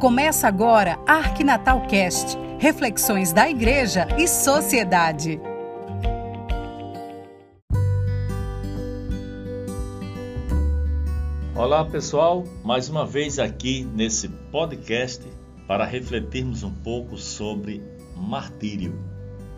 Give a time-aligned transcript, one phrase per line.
[0.00, 5.40] Começa agora Arquinatal Cast, reflexões da igreja e sociedade.
[11.56, 15.26] Olá, pessoal, mais uma vez aqui nesse podcast
[15.66, 17.82] para refletirmos um pouco sobre
[18.16, 18.96] martírio.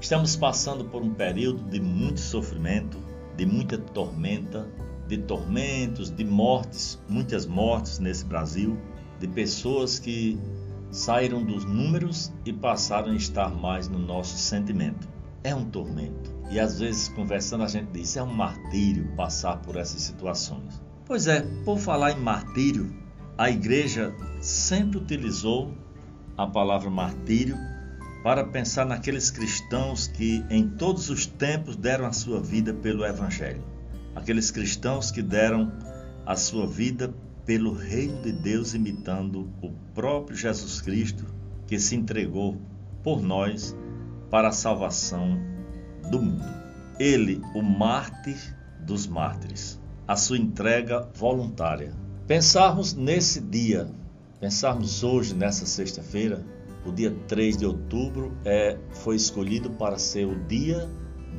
[0.00, 2.96] Estamos passando por um período de muito sofrimento,
[3.36, 4.66] de muita tormenta,
[5.06, 8.78] de tormentos, de mortes, muitas mortes nesse Brasil
[9.20, 10.40] de pessoas que
[10.90, 15.06] saíram dos números e passaram a estar mais no nosso sentimento.
[15.44, 16.34] É um tormento.
[16.50, 20.82] E às vezes, conversando, a gente diz: é um martírio passar por essas situações.
[21.04, 22.92] Pois é, por falar em martírio,
[23.36, 25.72] a igreja sempre utilizou
[26.36, 27.56] a palavra martírio
[28.22, 33.62] para pensar naqueles cristãos que em todos os tempos deram a sua vida pelo Evangelho.
[34.14, 35.72] Aqueles cristãos que deram
[36.26, 37.14] a sua vida
[37.50, 41.24] pelo reino de Deus, imitando o próprio Jesus Cristo,
[41.66, 42.56] que se entregou
[43.02, 43.76] por nós
[44.30, 45.36] para a salvação
[46.12, 46.44] do mundo.
[46.96, 48.38] Ele, o mártir
[48.86, 51.92] dos mártires, a sua entrega voluntária.
[52.24, 53.90] Pensarmos nesse dia,
[54.38, 56.46] pensarmos hoje, nessa sexta-feira,
[56.86, 60.88] o dia 3 de outubro é, foi escolhido para ser o dia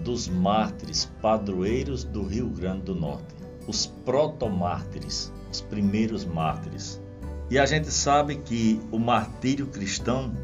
[0.04, 3.34] dos mártires padroeiros do Rio Grande do Norte,
[3.68, 7.02] os protomártires os primeiros mártires.
[7.50, 10.36] E a gente sabe que o martírio cristão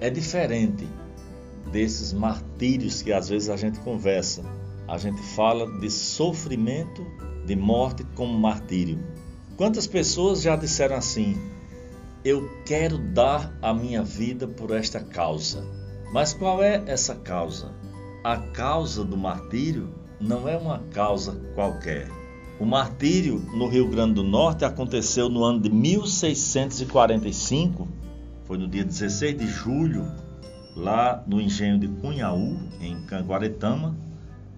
[0.00, 0.88] é diferente
[1.70, 4.42] desses martírios que às vezes a gente conversa.
[4.88, 7.06] A gente fala de sofrimento,
[7.44, 8.98] de morte como martírio.
[9.56, 11.36] Quantas pessoas já disseram assim:
[12.24, 15.62] Eu quero dar a minha vida por esta causa.
[16.12, 17.72] Mas qual é essa causa?
[18.24, 22.19] A causa do martírio não é uma causa qualquer
[22.60, 27.88] o martírio no Rio Grande do Norte aconteceu no ano de 1645,
[28.44, 30.06] foi no dia 16 de julho,
[30.76, 33.96] lá no engenho de Cunhaú, em Canguaretama,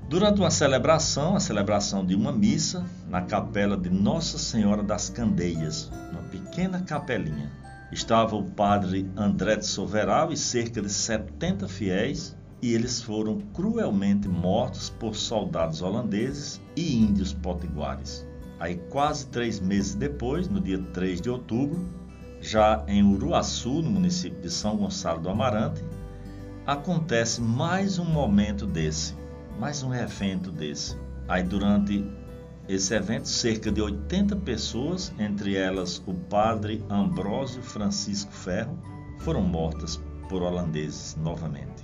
[0.08, 5.88] durante uma celebração, a celebração de uma missa, na capela de Nossa Senhora das Candeias,
[6.10, 7.52] uma pequena capelinha.
[7.92, 14.28] Estava o padre André de Soveral e cerca de 70 fiéis e eles foram cruelmente
[14.28, 18.24] mortos por soldados holandeses e índios potiguares.
[18.60, 21.84] Aí, quase três meses depois, no dia 3 de outubro,
[22.40, 25.84] já em Uruaçu, no município de São Gonçalo do Amarante,
[26.64, 29.16] acontece mais um momento desse,
[29.58, 30.96] mais um evento desse.
[31.26, 32.08] Aí, durante
[32.68, 38.78] esse evento, cerca de 80 pessoas, entre elas o padre Ambrósio Francisco Ferro,
[39.18, 41.81] foram mortas por holandeses novamente.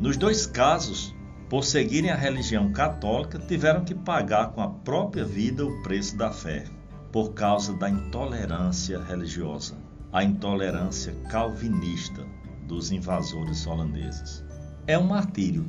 [0.00, 1.14] Nos dois casos,
[1.48, 6.32] por seguirem a religião católica, tiveram que pagar com a própria vida o preço da
[6.32, 6.64] fé,
[7.12, 9.76] por causa da intolerância religiosa,
[10.12, 12.26] a intolerância calvinista
[12.66, 14.44] dos invasores holandeses.
[14.86, 15.64] É um martírio.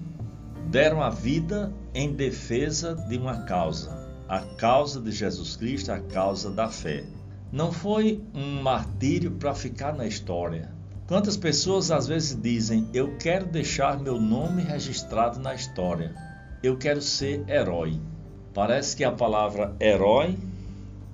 [0.69, 6.50] Deram a vida em defesa de uma causa, a causa de Jesus Cristo, a causa
[6.50, 7.06] da fé.
[7.52, 10.75] Não foi um martírio para ficar na história,
[11.07, 16.16] Quantas pessoas às vezes dizem: Eu quero deixar meu nome registrado na história,
[16.63, 17.99] eu quero ser herói.
[18.55, 20.35] Parece que a palavra herói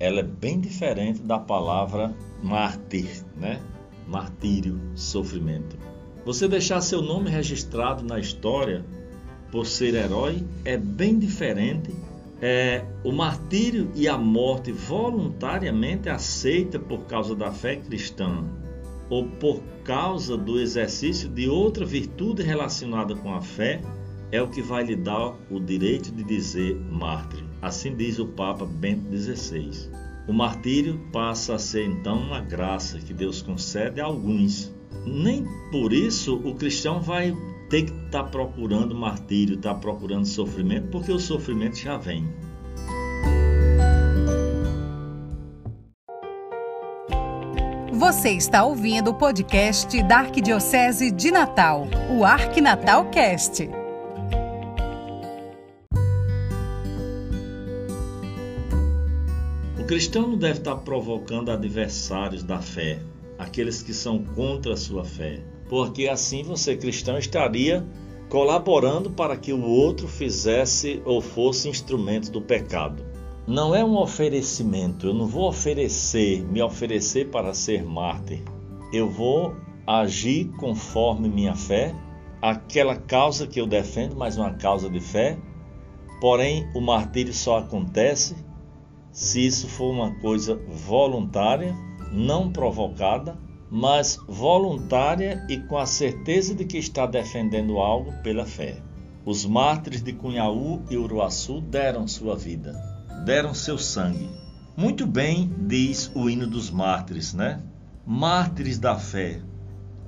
[0.00, 3.60] ela é bem diferente da palavra mártir, né?
[4.08, 5.76] Martírio, sofrimento.
[6.24, 8.84] Você deixar seu nome registrado na história
[9.50, 11.94] por ser herói é bem diferente.
[12.40, 18.42] É, o martírio e a morte voluntariamente aceita por causa da fé cristã
[19.12, 23.82] ou por causa do exercício de outra virtude relacionada com a fé,
[24.30, 27.44] é o que vai lhe dar o direito de dizer mártir.
[27.60, 29.90] Assim diz o Papa Bento XVI.
[30.26, 34.74] O martírio passa a ser então uma graça que Deus concede a alguns.
[35.04, 37.36] Nem por isso o cristão vai
[37.68, 42.26] ter que estar tá procurando martírio, estar tá procurando sofrimento, porque o sofrimento já vem.
[48.02, 53.70] Você está ouvindo o podcast da Arquidiocese de Natal, o Arquinatal Cast.
[59.78, 62.98] O cristão não deve estar provocando adversários da fé,
[63.38, 65.38] aqueles que são contra a sua fé,
[65.68, 67.86] porque assim você, cristão, estaria
[68.28, 73.12] colaborando para que o outro fizesse ou fosse instrumento do pecado
[73.46, 75.06] não é um oferecimento.
[75.06, 78.42] Eu não vou oferecer, me oferecer para ser mártir.
[78.92, 79.54] Eu vou
[79.86, 81.94] agir conforme minha fé,
[82.40, 85.38] aquela causa que eu defendo, mas uma causa de fé.
[86.20, 88.36] Porém, o martírio só acontece
[89.10, 91.74] se isso for uma coisa voluntária,
[92.12, 93.36] não provocada
[93.74, 98.76] mas voluntária e com a certeza de que está defendendo algo pela fé.
[99.24, 102.74] Os mártires de Cunhaú e Uruaçu deram sua vida,
[103.24, 104.28] deram seu sangue.
[104.76, 107.62] Muito bem diz o hino dos mártires, né?
[108.04, 109.40] Mártires da fé,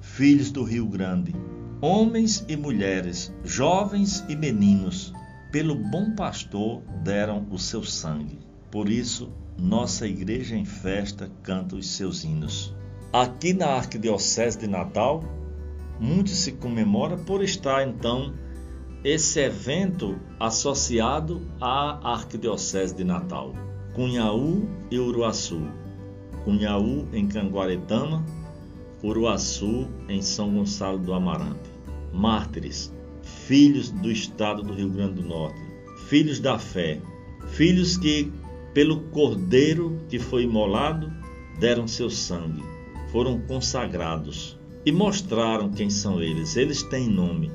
[0.00, 1.34] filhos do Rio Grande,
[1.80, 5.12] homens e mulheres, jovens e meninos,
[5.52, 8.38] pelo bom pastor deram o seu sangue.
[8.70, 12.74] Por isso, nossa igreja em festa canta os seus hinos.
[13.12, 15.22] Aqui na Arquidiocese de Natal,
[16.00, 18.34] muito se comemora por estar então
[19.04, 23.52] esse evento associado à Arquidiocese de Natal.
[23.92, 25.60] Cunhaú e Uruaçu.
[26.42, 28.24] Cunhaú em Canguaretama,
[29.02, 31.70] Uruaçu em São Gonçalo do Amarante.
[32.14, 32.90] Mártires,
[33.22, 35.60] filhos do estado do Rio Grande do Norte,
[36.08, 36.98] filhos da fé,
[37.48, 38.32] filhos que,
[38.72, 41.12] pelo cordeiro que foi imolado,
[41.60, 42.62] deram seu sangue,
[43.12, 46.56] foram consagrados e mostraram quem são eles.
[46.56, 47.50] Eles têm nome.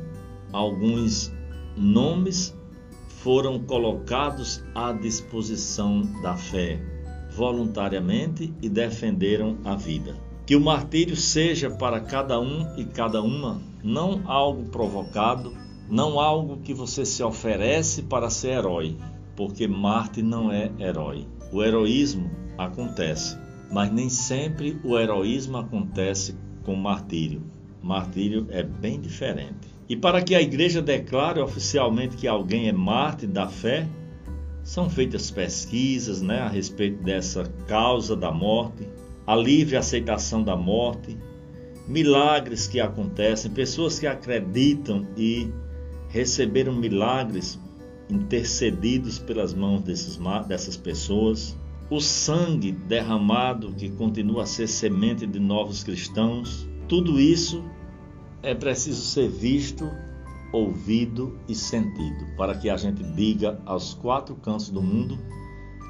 [0.51, 1.31] Alguns
[1.79, 2.53] nomes
[3.23, 6.79] foram colocados à disposição da fé
[7.31, 10.15] voluntariamente e defenderam a vida.
[10.45, 15.53] Que o martírio seja para cada um e cada uma não algo provocado,
[15.89, 18.97] não algo que você se oferece para ser herói,
[19.35, 21.25] porque Marte não é herói.
[21.53, 23.37] O heroísmo acontece,
[23.71, 27.41] mas nem sempre o heroísmo acontece com martírio.
[27.81, 29.68] Martírio é bem diferente.
[29.89, 33.87] E para que a igreja declare oficialmente que alguém é mártir da fé,
[34.63, 38.87] são feitas pesquisas né, a respeito dessa causa da morte,
[39.25, 41.17] a livre aceitação da morte,
[41.87, 45.51] milagres que acontecem, pessoas que acreditam e
[46.07, 47.59] receberam milagres
[48.11, 51.57] intercedidos pelas mãos desses, dessas pessoas,
[51.89, 57.63] o sangue derramado que continua a ser semente de novos cristãos, tudo isso
[58.41, 59.89] é preciso ser visto,
[60.51, 65.17] ouvido e sentido, para que a gente diga aos quatro cantos do mundo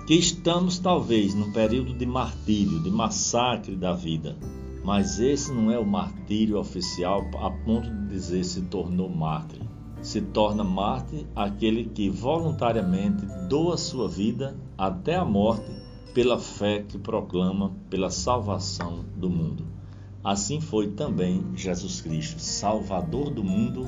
[0.08, 4.36] que estamos talvez num período de martírio, de massacre da vida.
[4.84, 9.62] Mas esse não é o martírio oficial a ponto de dizer se tornou mártir.
[10.02, 15.70] Se torna mártir aquele que voluntariamente doa sua vida até a morte
[16.14, 19.79] pela fé que proclama pela salvação do mundo.
[20.24, 23.86] Assim foi também Jesus Cristo, Salvador do mundo,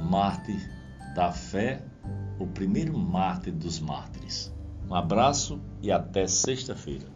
[0.00, 0.60] mártir
[1.14, 1.84] da fé,
[2.38, 4.52] o primeiro mártir dos mártires.
[4.88, 7.06] Um abraço e até sexta-feira.